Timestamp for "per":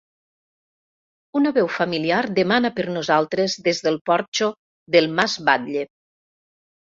2.79-2.85